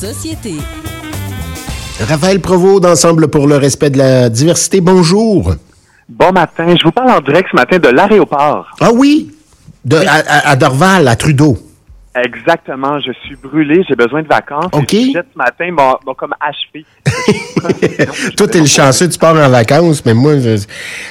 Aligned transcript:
société. 0.00 0.54
Raphaël 2.08 2.40
Provost 2.40 2.82
d'Ensemble 2.82 3.28
pour 3.28 3.46
le 3.46 3.56
respect 3.56 3.90
de 3.90 3.98
la 3.98 4.30
diversité, 4.30 4.80
bonjour. 4.80 5.54
Bon 6.08 6.32
matin, 6.32 6.74
je 6.74 6.82
vous 6.84 6.90
parle 6.90 7.10
en 7.10 7.20
direct 7.20 7.50
ce 7.50 7.56
matin 7.56 7.78
de 7.78 7.88
l'aéroport. 7.88 8.66
Ah 8.80 8.90
oui, 8.92 9.32
de, 9.84 9.96
à, 9.96 10.48
à 10.50 10.56
Dorval, 10.56 11.06
à 11.06 11.16
Trudeau. 11.16 11.58
Exactement, 12.12 12.98
je 12.98 13.12
suis 13.24 13.36
brûlé, 13.36 13.84
j'ai 13.88 13.94
besoin 13.94 14.22
de 14.22 14.26
vacances. 14.26 14.66
OK. 14.72 14.92
Le 14.92 14.98
sujet 14.98 15.22
ce 15.32 15.38
matin 15.38 15.70
m'a 15.70 15.96
m'a 16.04 16.12
comme 16.14 16.34
achevé. 16.40 16.84
Toi, 18.36 18.48
t'es 18.48 18.58
le 18.58 18.66
chanceux, 18.66 19.08
tu 19.08 19.16
pars 19.18 19.36
en 19.36 19.48
vacances, 19.48 20.04
mais 20.04 20.12
moi, 20.14 20.38
je- 20.38 20.64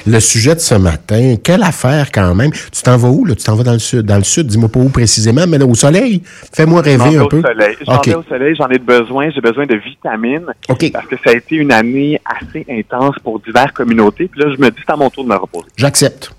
le 0.06 0.20
sujet 0.20 0.54
de 0.54 0.60
ce 0.60 0.74
matin, 0.74 1.36
quelle 1.42 1.62
affaire 1.62 2.12
quand 2.12 2.34
même? 2.34 2.50
Tu 2.52 2.82
t'en 2.82 2.98
vas 2.98 3.08
où, 3.08 3.24
là? 3.24 3.34
Tu 3.34 3.44
t'en 3.44 3.54
vas 3.54 3.62
dans 3.62 3.72
le 3.72 3.78
sud? 3.78 4.02
Dans 4.02 4.18
le 4.18 4.24
sud, 4.24 4.46
dis-moi 4.46 4.68
pas 4.68 4.80
où 4.80 4.88
précisément, 4.90 5.46
mais 5.48 5.56
là, 5.58 5.64
au 5.66 5.74
soleil? 5.74 6.22
Fais-moi 6.54 6.82
rêver 6.82 7.16
un 7.16 7.22
au 7.22 7.28
peu. 7.28 7.40
soleil. 7.40 7.76
J'en 7.86 8.00
vais 8.00 8.14
au 8.14 8.22
soleil, 8.24 8.54
j'en 8.56 8.68
ai 8.68 8.78
besoin, 8.78 9.30
j'ai 9.30 9.40
besoin 9.40 9.64
de 9.66 9.76
vitamines. 9.76 10.46
OK. 10.68 10.92
Parce 10.92 11.06
que 11.06 11.16
ça 11.24 11.30
a 11.30 11.32
été 11.34 11.56
une 11.56 11.72
année 11.72 12.20
assez 12.24 12.66
intense 12.68 13.14
pour 13.24 13.40
diverses 13.40 13.72
communautés. 13.72 14.28
Puis 14.28 14.40
là, 14.40 14.54
je 14.54 14.60
me 14.60 14.70
dis, 14.70 14.76
c'est 14.86 14.92
à 14.92 14.96
mon 14.96 15.08
tour 15.08 15.24
de 15.24 15.30
me 15.30 15.36
reposer. 15.36 15.68
J'accepte. 15.76 16.32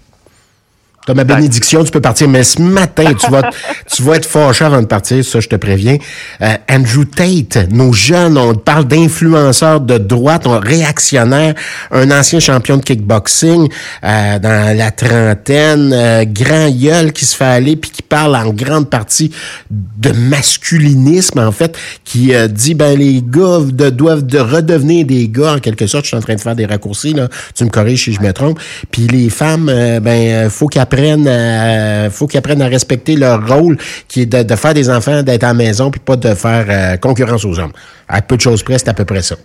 T'as 1.04 1.16
ma 1.16 1.24
bénédiction, 1.24 1.84
tu 1.84 1.90
peux 1.90 2.00
partir, 2.00 2.30
mais 2.30 2.44
ce 2.44 2.62
matin, 2.62 3.12
tu 3.20 3.32
vas, 3.32 3.50
tu 3.92 4.04
vas 4.04 4.18
être 4.18 4.28
fâché 4.28 4.66
avant 4.66 4.82
de 4.82 4.86
partir, 4.86 5.26
ça, 5.26 5.40
je 5.40 5.48
te 5.48 5.56
préviens. 5.56 5.98
Euh, 6.44 6.54
Andrew 6.70 7.06
Tate, 7.06 7.72
nos 7.72 7.92
jeunes, 7.92 8.38
on 8.38 8.54
parle 8.54 8.86
d'influenceurs 8.86 9.82
de 9.82 9.98
droite, 9.98 10.46
on, 10.46 10.60
réactionnaire, 10.60 11.56
un 11.90 12.12
ancien 12.12 12.40
champion 12.40 12.78
de 12.78 12.84
kickboxing 12.84 13.68
euh, 14.04 14.38
dans 14.38 14.78
la 14.78 14.92
trentaine, 14.92 15.92
euh, 15.92 16.24
grand 16.26 16.70
gueule 16.70 17.14
qui 17.14 17.26
se 17.26 17.36
fait 17.36 17.46
aller, 17.46 17.76
puis 17.78 17.90
qui 17.90 18.04
parle 18.04 18.36
en 18.36 18.54
grande 18.54 18.88
partie 18.88 19.32
de 19.72 20.12
masculinisme, 20.12 21.40
en 21.40 21.52
fait, 21.52 21.76
qui 22.04 22.36
euh, 22.36 22.48
dit, 22.48 22.76
ben, 22.76 22.96
les 22.96 23.24
gars 23.26 23.58
de- 23.66 23.90
doivent 23.90 24.26
de 24.26 24.38
redevenir 24.38 25.08
des 25.08 25.28
gars, 25.30 25.54
en 25.56 25.60
quelque 25.60 25.88
sorte. 25.88 26.04
Je 26.06 26.10
suis 26.10 26.18
en 26.18 26.22
train 26.22 26.36
de 26.36 26.42
faire 26.42 26.56
des 26.56 26.68
raccourcis, 26.68 27.14
là. 27.14 27.28
Tu 27.56 27.64
me 27.64 27.70
corriges 27.70 28.04
si 28.04 28.14
je 28.14 28.22
me 28.22 28.32
trompe. 28.34 28.60
Puis 28.92 29.08
les 29.08 29.30
femmes, 29.30 29.68
euh, 29.68 30.00
ben, 30.00 30.46
euh, 30.46 30.50
faut 30.52 30.68
qu'elles 30.68 30.91
apprennent, 30.92 31.28
à, 31.28 32.10
faut 32.10 32.28
qu'elles 32.28 32.40
apprennent 32.40 32.62
à 32.62 32.68
respecter 32.68 33.16
leur 33.16 33.48
rôle, 33.48 33.78
qui 34.08 34.22
est 34.24 34.26
de, 34.26 34.44
de 34.44 34.56
faire 34.56 34.74
des 34.74 34.90
enfants, 34.90 35.24
d'être 35.24 35.44
à 35.44 35.48
la 35.48 35.54
maison, 35.54 35.92
puis 35.92 36.02
pas 36.02 36.16
de 36.16 36.34
faire 36.34 36.66
euh, 36.70 36.98
concurrence 36.98 37.46
aux 37.46 37.60
hommes. 37.60 37.72
À 38.08 38.22
peu 38.22 38.36
de 38.36 38.42
choses 38.42 38.64
près, 38.64 38.78
c'est 38.78 38.90
à 38.90 38.94
peu 38.94 39.06
près 39.06 39.22
ça. 39.22 39.36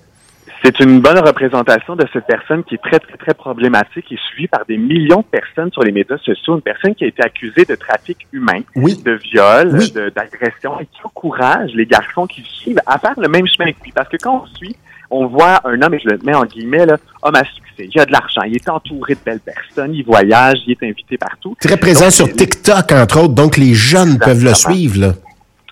C'est 0.65 0.81
une 0.81 1.01
bonne 1.01 1.19
représentation 1.19 1.95
de 1.95 2.05
cette 2.13 2.27
personne 2.27 2.65
qui 2.65 2.75
est 2.75 2.83
très, 2.83 2.99
très, 2.99 3.17
très 3.17 3.35
problématique 3.35 4.07
et 4.11 4.17
suivie 4.31 4.49
par 4.49 4.63
des 4.67 4.79
millions 4.79 5.21
de 5.21 5.27
personnes 5.39 5.71
sur 5.71 5.83
les 5.83 5.93
médias 5.93 6.17
sociaux. 6.19 6.57
Une 6.57 6.63
personne 6.63 6.95
qui 6.95 7.05
a 7.05 7.07
été 7.07 7.23
accusée 7.23 7.65
de 7.65 7.75
trafic 7.77 8.27
humain, 8.33 8.61
Oui. 8.75 9.01
de 9.05 9.13
viol, 9.13 9.71
Oui. 9.79 9.93
d'agression 9.93 10.81
et 10.81 10.87
qui 10.87 11.01
encourage 11.05 11.71
les 11.75 11.87
garçons 11.87 12.27
qui 12.27 12.41
le 12.41 12.47
suivent 12.49 12.81
à 12.87 12.99
faire 12.99 13.15
le 13.19 13.29
même 13.29 13.47
chemin 13.47 13.71
que 13.71 13.77
lui. 13.85 13.93
Parce 13.95 14.09
que 14.09 14.17
quand 14.21 14.43
on 14.45 14.57
suit, 14.57 14.75
on 15.11 15.27
voit 15.27 15.61
un 15.65 15.81
homme, 15.83 15.95
et 15.95 16.01
je 16.01 16.09
le 16.09 16.19
mets 16.25 16.35
en 16.35 16.45
guillemets, 16.45 16.87
là, 16.87 16.97
homme 17.23 17.37
à 17.37 17.45
succès. 17.77 17.91
Il 17.93 18.01
a 18.01 18.07
de 18.07 18.13
l'argent, 18.13 18.43
il 18.43 18.57
est 18.57 18.69
entouré 18.69 19.15
de 19.15 19.21
belles 19.25 19.41
personnes, 19.41 19.95
il 19.95 20.05
voyage, 20.05 20.59
il 20.67 20.73
est 20.73 20.83
invité 20.83 21.19
partout. 21.19 21.57
Très 21.61 21.77
présent 21.77 22.07
Donc, 22.07 22.13
sur 22.13 22.33
TikTok, 22.33 22.93
entre 22.93 23.21
autres, 23.21 23.35
donc 23.35 23.57
les 23.57 23.75
jeunes 23.75 24.19
peuvent 24.19 24.45
le 24.45 24.55
suivre, 24.55 25.01
là. 25.01 25.13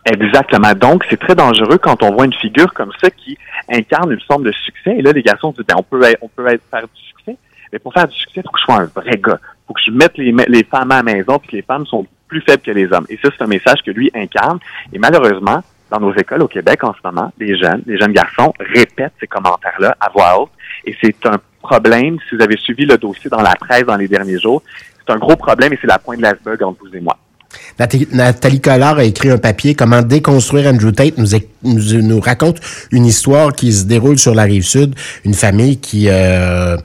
Exactement. 0.07 0.73
Donc, 0.75 1.05
c'est 1.09 1.19
très 1.19 1.35
dangereux 1.35 1.79
quand 1.79 2.03
on 2.03 2.13
voit 2.13 2.27
une 2.27 2.35
figure 2.35 2.73
comme 2.75 2.93
ça 3.01 3.09
qui 3.11 3.39
incarne 3.73 4.13
une 4.13 4.21
forme 4.21 4.45
de 4.45 4.53
succès. 4.53 4.97
Et 4.99 5.03
là, 5.03 5.13
les 5.13 5.23
garçons 5.23 5.53
disent, 5.53 5.65
ben, 5.67 5.77
on 5.79 5.83
peut, 5.83 6.03
on 6.21 6.29
peut 6.29 6.47
être, 6.49 6.63
faire 6.71 6.83
du 6.83 7.03
succès. 7.03 7.39
Mais 7.73 7.79
pour 7.79 7.95
faire 7.95 8.07
du 8.07 8.15
succès, 8.15 8.41
il 8.41 8.43
faut 8.43 8.51
que 8.51 8.59
je 8.59 8.65
sois 8.65 8.83
un 8.83 8.91
vrai 8.95 9.17
gars. 9.17 9.39
Il 9.41 9.67
faut 9.69 9.73
que 9.73 9.81
je 9.87 9.91
mette 9.91 10.19
les, 10.19 10.35
les 10.49 10.65
femmes 10.65 10.91
à 10.91 10.97
la 10.97 11.03
maison, 11.03 11.39
puis 11.39 11.49
que 11.49 11.57
les 11.57 11.63
femmes 11.63 11.87
sont 11.87 12.07
plus 12.29 12.43
faibles 12.43 12.63
que 12.63 12.71
les 12.71 12.93
hommes. 12.93 13.07
Et 13.09 13.19
ça, 13.23 13.31
c'est 13.35 13.43
un 13.43 13.49
message 13.49 13.79
que 13.85 13.91
lui 13.91 14.11
incarne. 14.15 14.59
Et 14.93 14.99
malheureusement, 14.99 15.63
dans 15.91 16.01
nos 16.01 16.15
écoles 16.15 16.43
au 16.43 16.49
Québec 16.49 16.83
en 16.85 16.93
ce 16.93 16.99
moment, 17.05 17.33
les 17.39 17.57
jeunes, 17.57 17.83
les 17.87 17.99
jeunes 17.99 18.13
garçons 18.13 18.53
répètent 18.59 19.13
ces 19.21 19.27
commentaires-là 19.27 19.97
à 20.01 20.11
voix 20.11 20.41
haute. 20.41 20.51
Et 20.87 20.95
c'est 21.03 21.17
un 21.27 21.39
problème. 21.63 22.19
Si 22.29 22.37
vous 22.37 22.43
avez 22.43 22.57
suivi 22.57 22.85
le 22.87 22.97
dossier 22.99 23.31
dans 23.31 23.43
la 23.43 23.55
presse 23.57 23.85
dans 23.87 23.97
les 23.97 24.09
derniers 24.09 24.39
jours, 24.39 24.63
c'est 25.07 25.13
un 25.13 25.19
gros 25.19 25.37
problème 25.37 25.73
et 25.73 25.79
c'est 25.81 25.87
la 25.87 25.99
pointe 25.99 26.19
de 26.19 26.23
l'iceberg 26.23 26.63
entre 26.63 26.81
vous 26.87 26.97
et 26.97 27.01
moi. 27.01 27.17
Nathalie- 27.79 28.61
Collard 28.61 28.99
a 28.99 29.05
écrit 29.05 29.31
un 29.31 29.39
papier, 29.39 29.75
Comment 29.75 30.03
déconstruire 30.03 30.67
Andrew 30.67 30.91
Tate, 30.91 31.17
nous, 31.19 31.29
nous, 32.03 32.21
raconte 32.21 32.59
une 32.91 33.07
histoire 33.07 33.53
qui 33.53 33.73
se 33.73 33.85
déroule 33.85 34.19
sur 34.19 34.35
la 34.35 34.43
rive 34.43 34.65
sud, 34.65 34.95
une 35.25 35.35
famille 35.35 35.79
qui, 35.79 36.09
euh, 36.09 36.77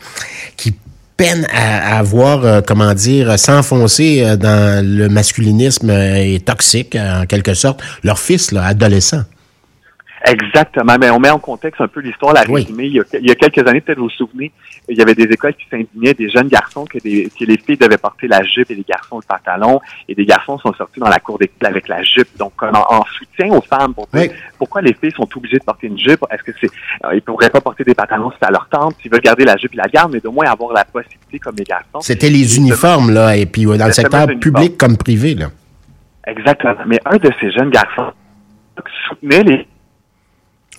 qui 0.57 0.75
peine 1.17 1.45
à, 1.51 1.97
à 1.97 2.03
voir, 2.03 2.45
euh, 2.45 2.61
comment 2.65 2.93
dire, 2.93 3.37
s'enfoncer 3.39 4.21
euh, 4.23 4.35
dans 4.37 4.85
le 4.85 5.09
masculinisme 5.09 5.89
et 5.89 6.39
toxique, 6.39 6.95
en 6.95 7.25
quelque 7.25 7.53
sorte, 7.55 7.81
leur 8.03 8.19
fils, 8.19 8.51
là, 8.51 8.65
adolescent. 8.65 9.23
Exactement. 10.25 10.95
Mais 10.99 11.09
on 11.09 11.19
met 11.19 11.29
en 11.29 11.39
contexte 11.39 11.81
un 11.81 11.87
peu 11.87 12.01
l'histoire, 12.01 12.33
la 12.33 12.43
Oui. 12.49 12.67
Il, 12.69 12.85
y 12.93 12.99
a, 12.99 13.03
il 13.19 13.27
y 13.27 13.31
a 13.31 13.35
quelques 13.35 13.65
années, 13.67 13.81
peut-être 13.81 13.97
vous 13.99 14.05
vous 14.05 14.09
souvenez, 14.09 14.51
il 14.87 14.97
y 14.97 15.01
avait 15.01 15.15
des 15.15 15.23
écoles 15.23 15.53
qui 15.53 15.65
s'indignaient 15.69 16.13
des 16.13 16.29
jeunes 16.29 16.47
garçons 16.47 16.85
que, 16.85 16.97
des, 16.99 17.29
que 17.37 17.45
les 17.45 17.57
filles 17.57 17.77
devaient 17.77 17.97
porter 17.97 18.27
la 18.27 18.43
jupe 18.43 18.69
et 18.71 18.75
les 18.75 18.85
garçons 18.87 19.17
le 19.17 19.23
pantalon. 19.27 19.79
Et 20.07 20.15
des 20.15 20.25
garçons 20.25 20.57
sont 20.59 20.73
sortis 20.73 20.99
dans 20.99 21.09
la 21.09 21.19
cour 21.19 21.37
d'école 21.37 21.67
avec 21.67 21.87
la 21.87 22.03
jupe. 22.03 22.27
Donc, 22.37 22.53
en, 22.61 22.71
en 22.73 23.03
soutien 23.17 23.53
aux 23.53 23.61
femmes 23.61 23.93
pour 23.93 24.07
dire 24.07 24.29
Oui. 24.31 24.37
pourquoi 24.57 24.81
les 24.81 24.93
filles 24.93 25.13
sont 25.15 25.27
obligées 25.35 25.59
de 25.59 25.63
porter 25.63 25.87
une 25.87 25.99
jupe? 25.99 26.23
Est-ce 26.31 26.43
que 26.43 26.51
c'est 26.59 26.69
euh, 27.05 27.15
ils 27.15 27.21
pourraient 27.21 27.49
pas 27.49 27.61
porter 27.61 27.83
des 27.83 27.93
pantalons 27.95 28.31
si 28.31 28.37
c'est 28.41 28.47
à 28.47 28.51
leur 28.51 28.67
tante, 28.69 28.95
s'ils 29.01 29.11
veulent 29.11 29.21
garder 29.21 29.45
la 29.45 29.57
jupe, 29.57 29.73
ils 29.73 29.77
la 29.77 29.87
gardent, 29.87 30.13
mais 30.13 30.19
de 30.19 30.27
moins 30.29 30.45
avoir 30.47 30.73
la 30.73 30.83
possibilité 30.85 31.39
comme 31.39 31.55
les 31.55 31.63
garçons. 31.63 32.01
C'était 32.01 32.29
les 32.29 32.57
uniformes, 32.57 33.11
là, 33.11 33.35
et 33.37 33.45
puis 33.45 33.65
dans 33.65 33.85
le 33.85 33.91
secteur 33.91 34.27
public 34.39 34.77
comme 34.77 34.97
privé, 34.97 35.35
là. 35.35 35.47
Exactement. 36.27 36.75
Mais 36.85 36.99
un 37.05 37.17
de 37.17 37.31
ces 37.39 37.51
jeunes 37.51 37.69
garçons 37.69 38.11
soutenait 39.07 39.43
les 39.43 39.67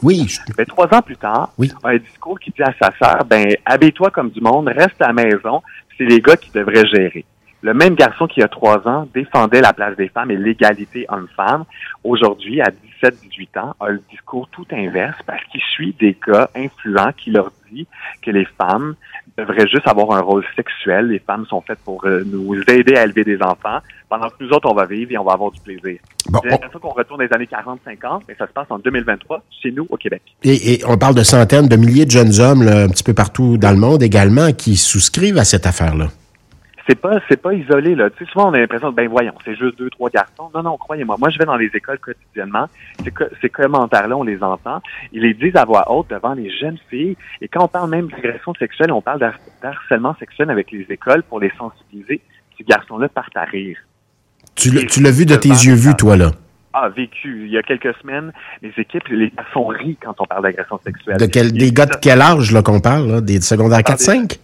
Oui, 0.02 0.26
je- 0.28 0.52
Ben, 0.56 0.64
trois 0.66 0.86
ans 0.94 1.02
plus 1.02 1.16
tard, 1.16 1.52
Oui. 1.58 1.70
un 1.84 1.96
discours 1.98 2.38
qui 2.40 2.50
dit 2.50 2.62
à 2.62 2.72
sa 2.80 2.90
sœur, 3.02 3.24
ben, 3.24 3.46
habille-toi 3.64 4.10
comme 4.10 4.30
du 4.30 4.40
monde, 4.40 4.68
reste 4.68 5.00
à 5.00 5.08
la 5.08 5.12
maison, 5.12 5.62
c'est 5.96 6.04
les 6.04 6.20
gars 6.20 6.36
qui 6.36 6.50
devraient 6.50 6.86
gérer. 6.86 7.24
Le 7.62 7.74
même 7.74 7.94
garçon 7.94 8.26
qui, 8.26 8.40
il 8.40 8.40
y 8.40 8.44
a 8.44 8.48
trois 8.48 8.86
ans, 8.88 9.06
défendait 9.14 9.60
la 9.60 9.72
place 9.74 9.94
des 9.96 10.08
femmes 10.08 10.30
et 10.30 10.36
l'égalité 10.36 11.04
homme-femme, 11.10 11.64
aujourd'hui, 12.04 12.60
à 12.62 12.70
17-18 13.02 13.58
ans, 13.60 13.74
a 13.80 13.90
le 13.90 14.02
discours 14.10 14.48
tout 14.50 14.66
inverse 14.72 15.18
parce 15.26 15.42
qu'il 15.52 15.60
suit 15.60 15.94
des 16.00 16.16
gars 16.26 16.48
influents 16.56 17.12
qui 17.16 17.30
leur 17.30 17.52
dit 17.70 17.86
que 18.22 18.30
les 18.30 18.46
femmes 18.58 18.94
devraient 19.36 19.68
juste 19.68 19.86
avoir 19.86 20.12
un 20.12 20.20
rôle 20.20 20.44
sexuel. 20.56 21.08
Les 21.08 21.18
femmes 21.18 21.44
sont 21.46 21.60
faites 21.60 21.78
pour 21.84 22.04
euh, 22.06 22.22
nous 22.26 22.54
aider 22.68 22.96
à 22.96 23.04
élever 23.04 23.24
des 23.24 23.40
enfants, 23.42 23.78
pendant 24.08 24.28
que 24.28 24.34
nous 24.40 24.50
autres, 24.50 24.68
on 24.70 24.74
va 24.74 24.86
vivre 24.86 25.12
et 25.12 25.18
on 25.18 25.24
va 25.24 25.32
avoir 25.32 25.50
du 25.50 25.60
plaisir. 25.60 25.98
bon, 26.28 26.40
J'ai 26.42 26.48
on- 26.48 26.52
l'impression 26.52 26.78
qu'on 26.78 26.88
retourne 26.90 27.26
des 27.26 27.32
années 27.34 27.46
40-50, 27.46 28.22
mais 28.28 28.34
ça 28.38 28.46
se 28.46 28.52
passe 28.52 28.66
en 28.70 28.78
2023 28.78 29.42
chez 29.62 29.70
nous 29.70 29.86
au 29.88 29.96
Québec. 29.96 30.22
et, 30.42 30.72
et 30.74 30.80
on 30.86 30.96
parle 30.96 31.14
de 31.14 31.22
centaines, 31.22 31.68
de 31.68 31.76
milliers 31.76 32.06
de 32.06 32.10
jeunes 32.10 32.40
hommes, 32.40 32.62
là, 32.62 32.84
un 32.84 32.88
petit 32.88 33.04
peu 33.04 33.14
partout 33.14 33.56
dans 33.58 33.70
le 33.70 33.76
monde 33.78 34.02
également, 34.02 34.52
qui 34.52 34.76
souscrivent 34.76 35.38
à 35.38 35.44
cette 35.44 35.66
affaire-là. 35.66 36.08
C'est 36.90 36.96
pas 37.00 37.20
c'est 37.28 37.40
pas 37.40 37.54
isolé 37.54 37.94
là. 37.94 38.10
Tu 38.10 38.24
sais, 38.24 38.30
souvent 38.32 38.50
on 38.50 38.54
a 38.54 38.58
l'impression 38.58 38.90
que 38.90 38.96
ben 38.96 39.08
voyons, 39.08 39.32
c'est 39.44 39.54
juste 39.54 39.78
deux 39.78 39.88
trois 39.90 40.10
garçons. 40.10 40.50
Non 40.52 40.62
non, 40.64 40.76
croyez-moi. 40.76 41.16
Moi 41.18 41.30
je 41.30 41.38
vais 41.38 41.44
dans 41.44 41.56
les 41.56 41.70
écoles 41.72 41.98
quotidiennement. 42.00 42.66
Ces, 43.04 43.12
co- 43.12 43.24
ces 43.40 43.48
commentaires 43.48 44.08
là, 44.08 44.16
on 44.16 44.24
les 44.24 44.42
entend. 44.42 44.82
Ils 45.12 45.22
les 45.22 45.34
disent 45.34 45.54
à 45.54 45.64
voix 45.64 45.90
haute 45.92 46.10
devant 46.10 46.34
les 46.34 46.50
jeunes 46.58 46.78
filles. 46.90 47.16
Et 47.40 47.46
quand 47.46 47.62
on 47.64 47.68
parle 47.68 47.90
même 47.90 48.08
d'agression 48.08 48.52
sexuelle, 48.54 48.90
on 48.90 49.00
parle 49.00 49.20
d'har- 49.20 49.38
d'harcèlement 49.62 50.16
sexuel 50.18 50.50
avec 50.50 50.72
les 50.72 50.84
écoles 50.90 51.22
pour 51.22 51.38
les 51.38 51.52
sensibiliser. 51.56 52.20
Ces 52.58 52.64
garçons-là 52.64 53.08
partent 53.08 53.36
à 53.36 53.44
rire. 53.44 53.78
Tu 54.56 54.70
l'as 54.70 55.10
vu 55.10 55.24
de 55.26 55.36
tes 55.36 55.48
yeux 55.48 55.74
vus, 55.74 55.94
toi, 55.94 56.16
là? 56.16 56.32
Ah, 56.72 56.88
vécu. 56.88 57.46
Il 57.46 57.50
y 57.50 57.58
a 57.58 57.62
quelques 57.62 57.94
semaines, 58.00 58.32
les 58.62 58.72
équipes, 58.76 59.08
les 59.08 59.30
garçons 59.36 59.66
rient 59.66 59.96
quand 60.00 60.14
on 60.20 60.24
parle 60.24 60.42
d'agression 60.44 60.78
sexuelle. 60.84 61.16
De 61.16 61.26
quel, 61.26 61.52
des 61.52 61.72
gars 61.72 61.86
de 61.86 61.96
quel 62.00 62.20
âge 62.20 62.52
là, 62.52 62.62
qu'on 62.62 62.80
parle, 62.80 63.08
là? 63.10 63.20
Des 63.20 63.40
secondaires 63.40 63.80
Ah, 63.84 63.92
des- 63.96 64.04
4-5? 64.04 64.38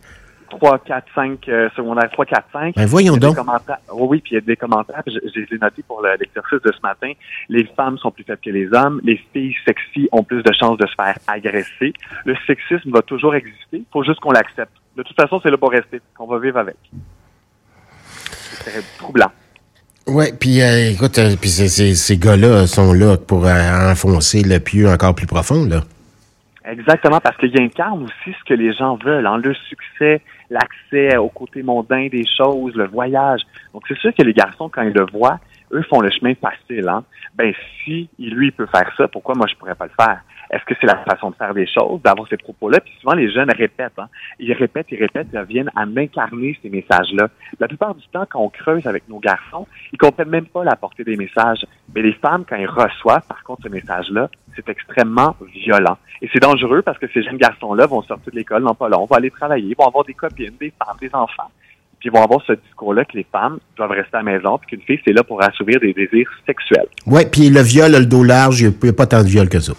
3, 0.49 0.79
4, 0.81 1.07
5, 1.15 1.49
euh, 1.49 1.69
secondaire 1.77 2.11
3, 2.13 2.25
4, 2.27 2.45
5. 2.53 2.75
Ben 2.77 2.87
voyons 2.87 3.17
donc. 3.17 3.37
commentaires- 3.37 3.79
Oui, 3.93 4.07
oui, 4.11 4.21
puis 4.21 4.33
il 4.33 4.35
y 4.35 4.39
a 4.39 4.41
des 4.41 4.57
commentaires, 4.57 5.03
puis 5.05 5.15
je, 5.15 5.29
je 5.35 5.41
les 5.41 5.47
ai 5.55 5.59
notés 5.59 5.83
pour 5.87 6.03
le- 6.03 6.17
l'exercice 6.19 6.61
de 6.63 6.73
ce 6.73 6.81
matin. 6.83 7.13
Les 7.49 7.65
femmes 7.77 7.99
sont 7.99 8.11
plus 8.11 8.25
faibles 8.25 8.41
que 8.45 8.51
les 8.51 8.69
hommes. 8.73 9.01
Les 9.05 9.21
filles 9.33 9.55
sexy 9.67 10.09
ont 10.13 10.23
plus 10.25 10.43
de 10.43 10.53
chances 10.53 10.79
de 10.79 10.87
se 10.87 10.95
faire 10.95 11.17
agresser. 11.27 11.93
Le 12.25 12.35
sexisme 12.47 12.91
va 12.93 13.03
toujours 13.03 13.35
exister. 13.35 13.79
Il 13.79 13.85
faut 13.93 14.03
juste 14.05 14.21
qu'on 14.21 14.33
l'accepte. 14.33 14.73
De 14.97 15.03
toute 15.03 15.17
façon, 15.21 15.41
c'est 15.43 15.51
là 15.51 15.59
pour 15.59 15.71
rester. 15.71 16.01
On 16.19 16.27
va 16.27 16.39
vivre 16.39 16.59
avec. 16.59 16.77
C'est 18.65 18.83
troublant. 18.99 19.31
Ouais, 20.07 20.33
puis 20.39 20.63
euh, 20.63 20.91
écoute, 20.93 21.19
euh, 21.19 21.35
puis 21.41 21.51
ces 21.51 22.17
gars-là 22.19 22.67
sont 22.67 22.93
là 22.93 23.17
pour 23.17 23.45
euh, 23.47 23.91
enfoncer 23.91 24.43
le 24.43 24.61
pieu 24.61 24.89
encore 24.89 25.15
plus 25.15 25.27
profond, 25.27 25.65
là. 25.65 25.81
Exactement, 26.69 27.21
parce 27.21 27.37
qu'il 27.37 27.57
incarne 27.61 28.03
aussi 28.03 28.37
ce 28.37 28.45
que 28.45 28.55
les 28.55 28.73
gens 28.73 28.97
veulent, 28.97 29.27
hein, 29.27 29.37
le 29.37 29.55
succès, 29.55 30.21
l'accès 30.51 31.17
au 31.17 31.29
côté 31.29 31.63
mondain 31.63 32.09
des 32.09 32.25
choses, 32.27 32.75
le 32.75 32.89
voyage. 32.89 33.43
Donc, 33.73 33.85
c'est 33.87 33.97
sûr 33.99 34.13
que 34.13 34.23
les 34.25 34.33
garçons, 34.33 34.69
quand 34.69 34.83
ils 34.83 34.93
le 34.93 35.07
voient, 35.13 35.39
eux 35.73 35.83
font 35.83 36.01
le 36.01 36.11
chemin 36.11 36.35
facile. 36.35 36.89
Hein? 36.89 37.05
Ben 37.35 37.53
si 37.85 38.09
lui 38.19 38.51
peut 38.51 38.67
faire 38.67 38.91
ça, 38.97 39.09
pourquoi 39.09 39.35
moi 39.35 39.47
je 39.49 39.55
pourrais 39.57 39.75
pas 39.75 39.87
le 39.87 39.93
faire? 39.99 40.21
Est-ce 40.51 40.65
que 40.65 40.75
c'est 40.81 40.87
la 40.87 40.99
façon 40.99 41.31
de 41.31 41.35
faire 41.35 41.55
des 41.55 41.67
choses, 41.67 42.01
d'avoir 42.03 42.29
ces 42.29 42.37
propos-là? 42.37 42.81
Puis 42.81 42.93
souvent 43.01 43.15
les 43.15 43.31
jeunes 43.31 43.51
répètent, 43.51 43.99
hein? 43.99 44.09
ils 44.39 44.53
répètent, 44.53 44.87
ils 44.91 44.99
répètent, 44.99 45.29
ils 45.33 45.41
viennent 45.43 45.71
à 45.75 45.83
incarner 45.83 46.57
ces 46.63 46.71
messages-là. 46.71 47.29
La 47.59 47.69
plupart 47.69 47.95
du 47.95 48.07
temps, 48.09 48.27
quand 48.31 48.41
on 48.41 48.49
creuse 48.49 48.87
avec 48.87 49.09
nos 49.09 49.19
garçons, 49.19 49.67
ils 49.93 49.99
comprennent 49.99 50.29
même 50.29 50.47
pas 50.47 50.63
la 50.63 50.77
portée 50.77 51.05
des 51.05 51.17
messages. 51.17 51.67
Mais 51.95 52.03
les 52.03 52.13
femmes, 52.13 52.45
quand 52.49 52.57
ils 52.57 52.69
reçoivent 52.69 53.27
par 53.27 53.43
contre 53.43 53.65
ce 53.65 53.69
message-là, 53.69 54.31
c'est 54.55 54.69
extrêmement 54.69 55.37
violent. 55.53 55.99
Et 56.23 56.31
c'est 56.33 56.41
dangereux 56.41 56.83
parce 56.83 56.99
que 56.99 57.07
ces 57.09 57.23
jeunes 57.23 57.39
garçons-là 57.39 57.87
vont 57.87 58.03
sortir 58.03 58.33
de 58.33 58.39
l'école 58.39 58.63
non 58.63 58.75
pas 58.75 58.89
long, 58.89 59.05
vont 59.05 59.17
aller 59.17 59.31
travailler, 59.31 59.71
ils 59.71 59.77
vont 59.77 59.87
avoir 59.87 60.05
des 60.05 60.15
copines, 60.15 60.57
des 60.61 60.73
femmes, 60.79 60.97
des 61.01 61.11
enfants 61.13 61.51
ils 62.07 62.13
vont 62.13 62.23
avoir 62.23 62.41
ce 62.47 62.53
discours-là 62.53 63.05
que 63.05 63.17
les 63.17 63.27
femmes 63.31 63.59
doivent 63.77 63.91
rester 63.91 64.15
à 64.17 64.23
la 64.23 64.33
maison, 64.33 64.59
puis 64.59 64.77
qu'une 64.77 64.87
fille, 64.87 65.01
c'est 65.05 65.13
là 65.13 65.25
pour 65.25 65.43
assouvir 65.43 65.81
des 65.81 65.93
désirs 65.93 66.31
sexuels. 66.47 66.87
Oui, 67.07 67.23
puis 67.31 67.51
le 67.51 67.61
viol 67.61 67.95
a 67.95 67.99
le 67.99 68.07
dos 68.07 68.23
large, 68.23 68.61
il 68.61 68.75
n'y 68.81 68.89
a 68.89 68.93
pas 68.93 69.07
tant 69.07 69.23
de 69.23 69.29
viol 69.29 69.49
que 69.49 69.61
ça. 69.61 69.73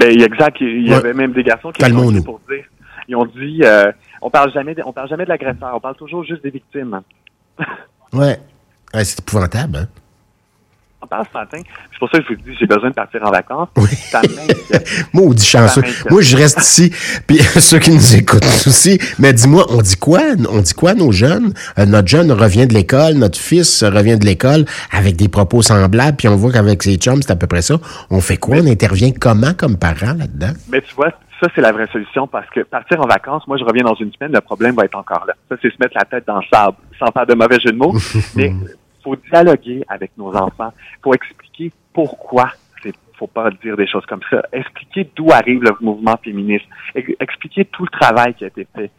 Ben, 0.00 0.10
exact. 0.10 0.56
Il 0.60 0.88
y 0.88 0.94
avait 0.94 1.12
même 1.12 1.32
des 1.32 1.42
garçons 1.44 1.70
qui 1.70 1.84
ont 1.84 2.10
dit 2.10 2.22
pour 2.22 2.40
dire, 2.48 2.64
ils 3.08 3.16
ont 3.16 3.26
dit, 3.26 3.60
euh, 3.62 3.92
on 4.22 4.30
parle 4.30 4.52
jamais, 4.52 4.74
on 4.84 4.92
parle 4.92 5.08
jamais 5.08 5.24
de 5.24 5.28
l'agresseur, 5.28 5.72
on 5.74 5.80
parle 5.80 5.96
toujours 5.96 6.24
juste 6.24 6.42
des 6.42 6.50
victimes. 6.50 7.02
ouais. 8.12 8.38
ouais 8.94 9.04
c'est 9.04 9.20
épouvantable, 9.20 9.76
hein? 9.76 9.88
On 11.04 11.06
parle 11.06 11.26
ce 11.30 11.38
matin. 11.38 11.58
C'est 11.92 11.98
pour 11.98 12.10
ça 12.10 12.18
que 12.18 12.24
je 12.24 12.34
vous 12.34 12.40
dis, 12.40 12.56
j'ai 12.58 12.66
besoin 12.66 12.88
de 12.88 12.94
partir 12.94 13.20
en 13.24 13.30
vacances. 13.30 13.68
Oui. 13.76 13.88
Ça 13.88 14.22
Maudit 15.12 15.44
chanceux. 15.44 15.82
Moi, 16.10 16.22
je 16.22 16.36
reste 16.36 16.60
ici. 16.60 16.90
Puis 17.26 17.38
ceux 17.60 17.78
qui 17.78 17.90
nous 17.90 18.16
écoutent 18.16 18.44
aussi. 18.66 18.98
Mais 19.18 19.32
dis-moi, 19.32 19.66
on 19.68 19.82
dit 19.82 19.96
quoi? 19.96 20.20
On 20.50 20.60
dit 20.60 20.74
quoi, 20.74 20.94
nos 20.94 21.12
jeunes? 21.12 21.52
Euh, 21.78 21.86
notre 21.86 22.08
jeune 22.08 22.32
revient 22.32 22.66
de 22.66 22.74
l'école, 22.74 23.14
notre 23.14 23.38
fils 23.38 23.84
revient 23.84 24.18
de 24.18 24.24
l'école 24.24 24.64
avec 24.92 25.16
des 25.16 25.28
propos 25.28 25.62
semblables, 25.62 26.16
puis 26.16 26.28
on 26.28 26.36
voit 26.36 26.52
qu'avec 26.52 26.82
ses 26.82 26.96
chums, 26.96 27.22
c'est 27.22 27.32
à 27.32 27.36
peu 27.36 27.46
près 27.46 27.62
ça. 27.62 27.76
On 28.10 28.20
fait 28.20 28.36
quoi? 28.36 28.56
On 28.58 28.66
intervient 28.66 29.12
comment 29.12 29.52
comme 29.54 29.76
parent 29.76 30.14
là-dedans? 30.18 30.52
Mais 30.70 30.80
tu 30.80 30.94
vois, 30.94 31.10
ça, 31.40 31.48
c'est 31.54 31.60
la 31.60 31.72
vraie 31.72 31.88
solution 31.88 32.26
parce 32.26 32.48
que 32.50 32.60
partir 32.60 33.00
en 33.00 33.06
vacances, 33.06 33.46
moi, 33.46 33.56
je 33.58 33.64
reviens 33.64 33.84
dans 33.84 33.94
une 33.94 34.12
semaine, 34.12 34.32
le 34.32 34.40
problème 34.40 34.74
va 34.74 34.84
être 34.84 34.96
encore 34.96 35.24
là. 35.26 35.34
Ça, 35.50 35.56
c'est 35.60 35.70
se 35.70 35.76
mettre 35.80 35.94
la 35.96 36.04
tête 36.04 36.26
dans 36.26 36.36
le 36.36 36.44
sable, 36.52 36.76
sans 36.98 37.10
faire 37.12 37.26
de 37.26 37.34
mauvais 37.34 37.58
jeu 37.60 37.72
de 37.72 37.76
mots. 37.76 37.94
Mais 38.36 38.52
faut 39.04 39.16
dialoguer 39.16 39.84
avec 39.88 40.10
nos 40.16 40.34
enfants, 40.34 40.72
faut 41.02 41.14
expliquer 41.14 41.70
pourquoi 41.92 42.50
faut 43.16 43.26
pas 43.26 43.50
dire 43.62 43.76
des 43.76 43.86
choses 43.86 44.04
comme 44.06 44.22
ça. 44.30 44.42
Expliquer 44.52 45.08
d'où 45.14 45.30
arrive 45.30 45.62
le 45.62 45.70
mouvement 45.80 46.16
féministe. 46.16 46.66
Expliquer 47.20 47.64
tout 47.64 47.84
le 47.84 47.90
travail 47.90 48.34
qui 48.34 48.44
a 48.44 48.48
été 48.48 48.66
fait. 48.74 48.90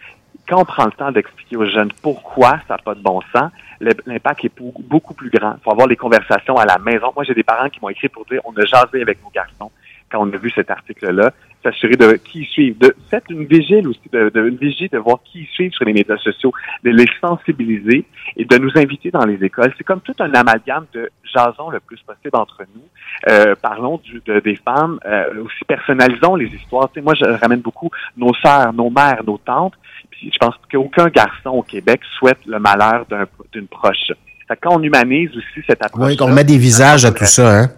Quand 0.47 0.61
on 0.61 0.65
prend 0.65 0.85
le 0.85 0.91
temps 0.91 1.11
d'expliquer 1.11 1.57
aux 1.57 1.65
jeunes 1.65 1.91
pourquoi 2.01 2.59
ça 2.67 2.75
n'a 2.75 2.77
pas 2.77 2.93
de 2.93 3.01
bon 3.01 3.19
sens, 3.35 3.51
l'impact 3.81 4.45
est 4.45 4.51
beaucoup 4.87 5.13
plus 5.13 5.29
grand. 5.29 5.55
Il 5.57 5.63
faut 5.63 5.71
avoir 5.71 5.87
les 5.87 5.95
conversations 5.95 6.55
à 6.55 6.65
la 6.65 6.77
maison. 6.77 7.11
Moi, 7.15 7.23
j'ai 7.25 7.33
des 7.33 7.43
parents 7.43 7.67
qui 7.69 7.79
m'ont 7.81 7.89
écrit 7.89 8.09
pour 8.09 8.25
dire 8.25 8.41
on 8.45 8.55
a 8.55 8.65
jasé 8.65 9.01
avec 9.01 9.23
nos 9.23 9.31
garçons 9.31 9.71
quand 10.11 10.21
on 10.21 10.31
a 10.31 10.37
vu 10.37 10.51
cet 10.51 10.69
article-là, 10.69 11.31
s'assurer 11.65 11.95
de 11.95 12.13
qui 12.13 12.41
ils 12.41 12.45
suivent. 12.45 12.77
De, 12.77 12.95
faites 13.09 13.23
une 13.29 13.45
vigile 13.45 13.87
aussi, 13.87 14.01
de, 14.11 14.29
de, 14.29 14.47
une 14.47 14.57
de 14.57 14.97
voir 14.97 15.19
qui 15.25 15.41
ils 15.41 15.47
suivent 15.47 15.71
sur 15.73 15.85
les 15.85 15.93
médias 15.93 16.17
sociaux, 16.17 16.53
de 16.83 16.91
les 16.91 17.07
sensibiliser 17.19 18.05
et 18.37 18.45
de 18.45 18.57
nous 18.57 18.71
inviter 18.75 19.11
dans 19.11 19.25
les 19.25 19.43
écoles. 19.43 19.73
C'est 19.77 19.83
comme 19.83 20.01
tout 20.01 20.15
un 20.19 20.31
amalgame 20.33 20.85
de 20.93 21.09
jason 21.33 21.69
le 21.69 21.79
plus 21.79 21.99
possible 22.01 22.35
entre 22.35 22.63
nous. 22.73 22.83
Euh, 23.29 23.55
parlons 23.61 23.97
du, 24.03 24.21
de, 24.25 24.39
des 24.39 24.55
femmes, 24.55 24.99
euh, 25.05 25.43
aussi 25.43 25.65
personnalisons 25.67 26.35
les 26.35 26.47
histoires. 26.47 26.89
Tu 26.89 26.99
sais, 26.99 27.01
moi, 27.01 27.13
je 27.15 27.25
ramène 27.25 27.61
beaucoup 27.61 27.89
nos 28.17 28.33
sœurs, 28.35 28.73
nos 28.73 28.89
mères, 28.89 29.23
nos 29.25 29.37
tantes. 29.37 29.73
Puis 30.11 30.31
je 30.31 30.37
pense 30.37 30.55
qu'aucun 30.71 31.07
garçon 31.07 31.49
au 31.49 31.63
Québec 31.63 32.01
souhaite 32.17 32.39
le 32.45 32.59
malheur 32.59 33.05
d'une 33.51 33.67
proche. 33.67 34.11
Fait 34.47 34.57
quand 34.61 34.77
on 34.77 34.83
humanise 34.83 35.31
aussi 35.31 35.65
cette 35.67 35.83
approche. 35.83 36.05
Oui, 36.05 36.15
qu'on 36.15 36.31
met 36.31 36.43
des 36.43 36.57
visages 36.57 37.03
à 37.03 37.11
tout 37.11 37.25
ça, 37.25 37.61
hein? 37.61 37.69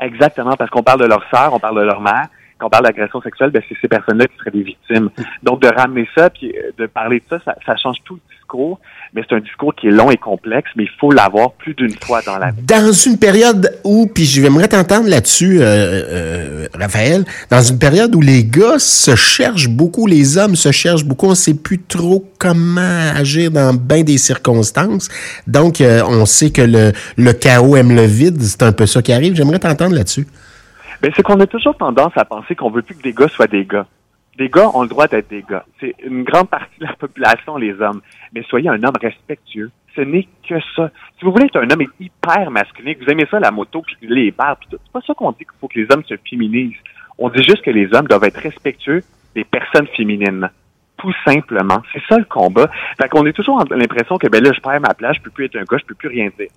Exactement, 0.00 0.56
parce 0.56 0.70
qu'on 0.70 0.82
parle 0.82 1.00
de 1.00 1.06
leur 1.06 1.22
sœur, 1.28 1.52
on 1.52 1.58
parle 1.58 1.76
de 1.80 1.84
leur 1.84 2.00
mère. 2.00 2.28
Quand 2.58 2.66
on 2.66 2.70
parle 2.70 2.84
d'agression 2.84 3.20
sexuelle, 3.22 3.50
ben, 3.50 3.62
c'est 3.68 3.76
ces 3.80 3.88
personnes-là 3.88 4.26
qui 4.26 4.36
seraient 4.36 4.50
des 4.50 4.62
victimes. 4.62 5.10
Donc, 5.42 5.62
de 5.62 5.68
ramener 5.68 6.08
ça, 6.14 6.30
puis 6.30 6.52
euh, 6.56 6.70
de 6.76 6.86
parler 6.86 7.20
de 7.20 7.24
ça, 7.30 7.38
ça, 7.44 7.54
ça 7.64 7.76
change 7.76 7.96
tout 8.04 8.14
le 8.14 8.20
discours 8.34 8.80
mais 9.14 9.22
c'est 9.28 9.34
un 9.34 9.40
discours 9.40 9.74
qui 9.74 9.88
est 9.88 9.90
long 9.90 10.10
et 10.10 10.16
complexe, 10.16 10.70
mais 10.76 10.84
il 10.84 10.90
faut 11.00 11.10
l'avoir 11.10 11.52
plus 11.52 11.74
d'une 11.74 11.94
fois 12.02 12.20
dans 12.22 12.38
la 12.38 12.50
vie. 12.50 12.62
Dans 12.62 12.92
une 12.92 13.18
période 13.18 13.78
où, 13.84 14.06
puis 14.06 14.24
j'aimerais 14.24 14.68
t'entendre 14.68 15.08
là-dessus, 15.08 15.60
euh, 15.60 15.64
euh, 15.64 16.68
Raphaël, 16.74 17.24
dans 17.50 17.62
une 17.62 17.78
période 17.78 18.14
où 18.14 18.20
les 18.20 18.44
gars 18.44 18.78
se 18.78 19.16
cherchent 19.16 19.68
beaucoup, 19.68 20.06
les 20.06 20.36
hommes 20.36 20.56
se 20.56 20.72
cherchent 20.72 21.04
beaucoup, 21.04 21.26
on 21.26 21.30
ne 21.30 21.34
sait 21.34 21.54
plus 21.54 21.80
trop 21.80 22.24
comment 22.38 23.10
agir 23.14 23.50
dans 23.50 23.74
bien 23.74 24.02
des 24.02 24.18
circonstances. 24.18 25.08
Donc, 25.46 25.80
euh, 25.80 26.02
on 26.06 26.26
sait 26.26 26.50
que 26.50 26.62
le, 26.62 26.92
le 27.16 27.32
chaos 27.32 27.76
aime 27.76 27.94
le 27.94 28.04
vide, 28.04 28.40
c'est 28.42 28.62
un 28.62 28.72
peu 28.72 28.86
ça 28.86 29.00
qui 29.02 29.12
arrive. 29.12 29.34
J'aimerais 29.34 29.58
t'entendre 29.58 29.94
là-dessus. 29.94 30.26
Ben, 31.00 31.12
c'est 31.14 31.22
qu'on 31.22 31.38
a 31.38 31.46
toujours 31.46 31.76
tendance 31.76 32.12
à 32.16 32.24
penser 32.24 32.56
qu'on 32.56 32.70
veut 32.70 32.82
plus 32.82 32.96
que 32.96 33.02
des 33.02 33.12
gars 33.12 33.28
soient 33.28 33.46
des 33.46 33.64
gars. 33.64 33.86
Des 34.36 34.48
gars 34.48 34.70
ont 34.74 34.82
le 34.82 34.88
droit 34.88 35.06
d'être 35.06 35.28
des 35.28 35.44
gars. 35.48 35.64
C'est 35.80 35.94
une 36.04 36.24
grande 36.24 36.48
partie 36.48 36.78
de 36.80 36.86
la 36.86 36.94
population, 36.94 37.56
les 37.56 37.80
hommes. 37.80 38.00
Mais 38.34 38.42
soyez 38.48 38.68
un 38.68 38.82
homme 38.82 38.96
respectueux. 39.00 39.70
Ce 39.94 40.00
n'est 40.00 40.26
que 40.48 40.56
ça. 40.76 40.90
Si 41.18 41.24
vous 41.24 41.32
voulez 41.32 41.46
être 41.46 41.60
un 41.60 41.70
homme 41.70 41.84
hyper 42.00 42.50
masculin, 42.50 42.94
que 42.94 43.04
vous 43.04 43.10
aimez 43.10 43.26
ça, 43.30 43.38
la 43.38 43.50
moto, 43.50 43.82
puis 43.82 43.96
les 44.02 44.30
barbes, 44.30 44.58
c'est 44.70 44.78
pas 44.92 45.00
ça 45.06 45.14
qu'on 45.14 45.32
dit 45.32 45.38
qu'il 45.38 45.58
faut 45.60 45.68
que 45.68 45.78
les 45.78 45.86
hommes 45.90 46.04
se 46.04 46.14
féminisent. 46.28 46.76
On 47.16 47.28
dit 47.30 47.42
juste 47.42 47.62
que 47.62 47.70
les 47.70 47.92
hommes 47.94 48.06
doivent 48.06 48.24
être 48.24 48.40
respectueux 48.40 49.02
des 49.34 49.44
personnes 49.44 49.88
féminines. 49.96 50.50
Tout 50.96 51.12
simplement. 51.24 51.82
C'est 51.92 52.02
ça 52.08 52.18
le 52.18 52.24
combat. 52.24 52.70
Fait 53.00 53.08
qu'on 53.08 53.24
est 53.26 53.32
toujours 53.32 53.64
l'impression 53.70 54.18
que, 54.18 54.26
ben 54.28 54.42
là, 54.42 54.52
je 54.52 54.60
perds 54.60 54.80
ma 54.80 54.94
place, 54.94 55.16
je 55.16 55.22
peux 55.22 55.30
plus 55.30 55.44
être 55.44 55.56
un 55.56 55.64
gars, 55.64 55.78
je 55.78 55.84
peux 55.84 55.94
plus 55.94 56.08
rien 56.08 56.28
dire. 56.38 56.48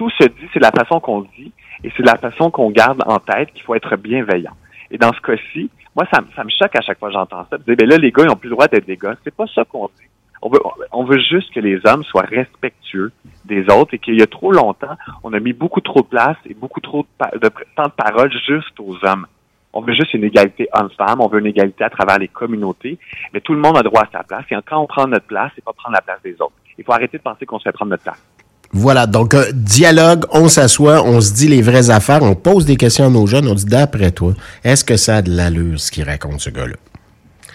Tout 0.00 0.08
se 0.18 0.26
dit, 0.28 0.48
c'est 0.54 0.60
la 0.60 0.70
façon 0.70 0.98
qu'on 0.98 1.20
dit, 1.36 1.52
et 1.84 1.92
c'est 1.94 2.06
la 2.06 2.16
façon 2.16 2.50
qu'on 2.50 2.70
garde 2.70 3.02
en 3.04 3.18
tête 3.18 3.52
qu'il 3.52 3.62
faut 3.64 3.74
être 3.74 3.98
bienveillant. 3.98 4.54
Et 4.90 4.96
dans 4.96 5.12
ce 5.12 5.20
cas-ci, 5.20 5.68
moi, 5.94 6.06
ça, 6.10 6.22
me 6.22 6.48
choque 6.48 6.74
à 6.74 6.80
chaque 6.80 6.98
fois 6.98 7.08
que 7.08 7.14
j'entends 7.16 7.44
ça. 7.50 7.58
ben 7.58 7.76
là, 7.86 7.98
les 7.98 8.10
gars, 8.10 8.22
ils 8.24 8.30
ont 8.30 8.36
plus 8.36 8.48
le 8.48 8.54
droit 8.54 8.66
d'être 8.66 8.86
des 8.86 8.96
gars. 8.96 9.14
C'est 9.24 9.34
pas 9.34 9.44
ça 9.54 9.62
qu'on 9.66 9.88
dit. 9.88 10.08
On 10.40 10.48
veut, 10.48 10.58
on 10.92 11.04
veut 11.04 11.18
juste 11.18 11.52
que 11.52 11.60
les 11.60 11.78
hommes 11.84 12.02
soient 12.04 12.22
respectueux 12.22 13.12
des 13.44 13.68
autres 13.68 13.92
et 13.92 13.98
qu'il 13.98 14.18
y 14.18 14.22
a 14.22 14.26
trop 14.26 14.52
longtemps, 14.52 14.96
on 15.22 15.34
a 15.34 15.38
mis 15.38 15.52
beaucoup 15.52 15.82
trop 15.82 16.00
de 16.00 16.06
place 16.06 16.38
et 16.46 16.54
beaucoup 16.54 16.80
trop 16.80 17.04
de, 17.34 17.50
temps 17.76 17.84
de 17.84 17.90
parole 17.90 18.32
juste 18.32 18.80
aux 18.80 18.96
hommes. 19.04 19.26
On 19.74 19.82
veut 19.82 19.92
juste 19.92 20.14
une 20.14 20.24
égalité 20.24 20.66
homme-femme, 20.72 21.20
on 21.20 21.28
veut 21.28 21.40
une 21.40 21.46
égalité 21.46 21.84
à 21.84 21.90
travers 21.90 22.18
les 22.18 22.28
communautés, 22.28 22.98
mais 23.34 23.42
tout 23.42 23.52
le 23.52 23.60
monde 23.60 23.76
a 23.76 23.82
droit 23.82 24.04
à 24.04 24.08
sa 24.10 24.22
place. 24.22 24.46
Et 24.50 24.56
quand 24.64 24.78
on 24.78 24.86
prend 24.86 25.06
notre 25.06 25.26
place, 25.26 25.52
c'est 25.54 25.62
pas 25.62 25.74
prendre 25.74 25.94
la 25.94 26.00
place 26.00 26.22
des 26.22 26.40
autres. 26.40 26.54
Il 26.78 26.84
faut 26.84 26.92
arrêter 26.92 27.18
de 27.18 27.22
penser 27.22 27.44
qu'on 27.44 27.58
se 27.58 27.64
fait 27.64 27.72
prendre 27.72 27.90
notre 27.90 28.04
place. 28.04 28.22
Voilà, 28.72 29.06
donc 29.06 29.34
euh, 29.34 29.50
dialogue, 29.52 30.24
on 30.30 30.48
s'assoit, 30.48 31.02
on 31.04 31.20
se 31.20 31.32
dit 31.32 31.48
les 31.48 31.60
vraies 31.60 31.90
affaires, 31.90 32.22
on 32.22 32.36
pose 32.36 32.64
des 32.64 32.76
questions 32.76 33.06
à 33.06 33.10
nos 33.10 33.26
jeunes, 33.26 33.48
on 33.48 33.54
dit 33.54 33.64
d'après 33.64 34.12
toi, 34.12 34.34
est-ce 34.62 34.84
que 34.84 34.96
ça 34.96 35.16
a 35.16 35.22
de 35.22 35.30
l'allure 35.30 35.80
ce 35.80 35.90
qu'il 35.90 36.04
raconte 36.04 36.40
ce 36.40 36.50
gars-là? 36.50 36.76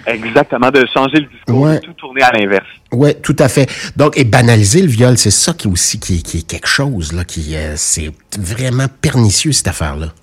Exactement, 0.07 0.69
de 0.69 0.85
changer 0.93 1.21
le 1.21 1.27
discours, 1.27 1.67
de 1.67 1.77
tout 1.77 1.93
tourner 1.93 2.21
à 2.21 2.31
l'inverse. 2.31 2.67
Oui, 2.91 3.15
tout 3.23 3.35
à 3.39 3.47
fait. 3.47 3.67
Donc, 3.95 4.17
et 4.17 4.23
banaliser 4.23 4.81
le 4.81 4.87
viol, 4.87 5.17
c'est 5.17 5.31
ça 5.31 5.53
qui 5.53 5.67
aussi 5.67 5.99
qui, 5.99 6.21
qui, 6.21 6.39
est 6.39 6.47
quelque 6.47 6.67
chose, 6.67 7.13
là, 7.13 7.23
qui 7.23 7.55
euh, 7.55 7.73
c'est 7.75 8.11
vraiment 8.37 8.87
pernicieux, 9.01 9.51
cette 9.51 9.69
affaire-là. 9.69 10.13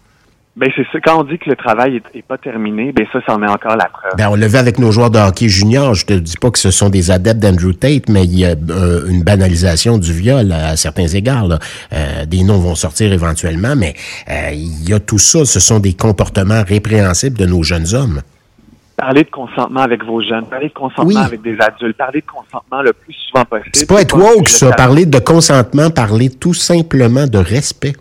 Ben 0.55 0.71
c'est 0.77 0.87
ça. 0.93 1.01
Quand 1.01 1.21
on 1.21 1.25
dit 1.25 1.39
que 1.39 1.49
le 1.49 1.57
travail 1.57 2.03
est, 2.15 2.23
pas 2.23 2.37
terminé, 2.37 2.93
ben 2.93 3.07
ça, 3.11 3.21
c'en 3.27 3.43
est 3.43 3.49
encore 3.49 3.77
la 3.77 3.87
preuve. 3.87 4.13
Ben 4.19 4.29
on 4.31 4.37
le 4.37 4.47
vu 4.47 4.59
avec 4.59 4.79
nos 4.79 4.93
joueurs 4.93 5.11
de 5.11 5.19
hockey 5.19 5.49
junior. 5.49 5.95
Je 5.95 6.05
te 6.05 6.13
dis 6.13 6.37
pas 6.37 6.51
que 6.51 6.59
ce 6.59 6.71
sont 6.71 6.91
des 6.91 7.11
adeptes 7.11 7.41
d'Andrew 7.41 7.73
Tate, 7.73 8.11
mais 8.11 8.25
il 8.25 8.39
y 8.39 8.45
a 8.45 8.51
euh, 8.51 9.09
une 9.09 9.23
banalisation 9.23 9.97
du 9.97 10.13
viol 10.13 10.53
à, 10.53 10.77
certains 10.77 11.07
égards. 11.07 11.49
Là. 11.49 11.59
Euh, 11.95 12.27
des 12.27 12.45
noms 12.45 12.59
vont 12.59 12.75
sortir 12.75 13.13
éventuellement, 13.15 13.75
mais 13.77 13.95
euh, 14.29 14.51
il 14.53 14.87
y 14.87 14.93
a 14.93 15.01
tout 15.01 15.19
ça. 15.19 15.47
Ce 15.47 15.59
sont 15.59 15.81
des 15.81 15.95
comportements 15.95 16.63
répréhensibles 16.63 17.39
de 17.39 17.47
nos 17.47 17.63
jeunes 17.63 17.95
hommes. 17.95 18.21
Parlez 18.99 19.25
de 19.25 19.31
consentement 19.31 19.81
avec 19.81 20.05
vos 20.05 20.23
jeunes, 20.23 20.45
parlez 20.51 20.69
de 20.69 20.75
consentement 20.75 21.21
avec 21.21 21.41
des 21.41 21.57
adultes, 21.61 21.97
parlez 21.97 22.21
de 22.21 22.27
consentement 22.27 22.83
le 22.83 22.93
plus 22.93 23.15
souvent 23.15 23.47
possible. 23.47 23.71
C'est 23.73 23.89
pas 23.89 24.03
être 24.03 24.17
woke, 24.17 24.49
ça. 24.49 24.71
Parler 24.73 25.07
de 25.07 25.19
consentement, 25.19 25.89
parler 25.89 26.29
tout 26.29 26.55
simplement 26.55 27.27
de 27.27 27.39
respect. 27.39 27.95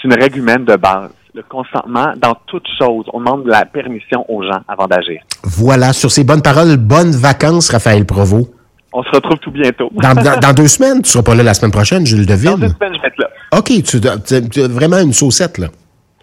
C'est 0.00 0.08
une 0.08 0.14
règle 0.14 0.38
humaine 0.38 0.64
de 0.66 0.76
base 0.76 1.10
le 1.34 1.42
consentement 1.42 2.12
dans 2.16 2.36
toute 2.46 2.66
chose. 2.78 3.04
On 3.12 3.20
demande 3.20 3.46
la 3.46 3.64
permission 3.64 4.24
aux 4.28 4.42
gens 4.42 4.60
avant 4.68 4.86
d'agir. 4.86 5.22
Voilà, 5.44 5.92
sur 5.92 6.10
ces 6.10 6.24
bonnes 6.24 6.42
paroles, 6.42 6.76
bonnes 6.76 7.12
vacances, 7.12 7.70
Raphaël 7.70 8.04
Provost. 8.04 8.50
On 8.92 9.02
se 9.04 9.10
retrouve 9.10 9.38
tout 9.38 9.52
bientôt. 9.52 9.88
dans, 9.94 10.52
deux 10.52 10.66
semaines? 10.66 11.02
Tu 11.02 11.10
seras 11.10 11.22
pas 11.22 11.34
là 11.34 11.44
la 11.44 11.54
semaine 11.54 11.70
prochaine, 11.70 12.04
je 12.04 12.16
le 12.16 12.26
devine. 12.26 12.50
Dans 12.50 12.58
deux 12.58 12.68
semaines, 12.68 12.94
je 12.96 13.00
vais 13.00 13.08
être 13.08 13.18
là. 13.18 13.28
OK, 13.56 13.70
tu, 13.84 14.60
as 14.60 14.68
vraiment 14.68 14.98
une 14.98 15.12
saucette, 15.12 15.58
là. 15.58 15.68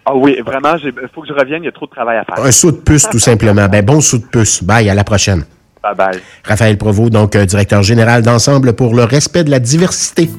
Ah 0.05 0.15
oui, 0.15 0.39
vraiment, 0.45 0.75
il 0.83 0.93
faut 1.13 1.21
que 1.21 1.27
je 1.27 1.33
revienne, 1.33 1.63
il 1.63 1.65
y 1.65 1.69
a 1.69 1.71
trop 1.71 1.85
de 1.85 1.91
travail 1.91 2.17
à 2.17 2.23
faire. 2.23 2.43
Un 2.43 2.51
saut 2.51 2.71
de 2.71 2.77
puce, 2.77 3.09
tout 3.09 3.19
simplement. 3.19 3.67
Ben, 3.67 3.83
bon 3.83 3.99
saut 3.99 4.17
de 4.17 4.25
puce. 4.25 4.63
Bye, 4.63 4.89
à 4.89 4.93
la 4.93 5.03
prochaine. 5.03 5.43
Bye 5.83 5.95
bye. 5.95 6.21
Raphaël 6.43 6.77
Provost, 6.77 7.11
donc 7.11 7.35
euh, 7.35 7.45
directeur 7.45 7.83
général 7.83 8.21
d'Ensemble 8.21 8.73
pour 8.73 8.95
le 8.95 9.03
respect 9.03 9.43
de 9.43 9.51
la 9.51 9.59
diversité. 9.59 10.29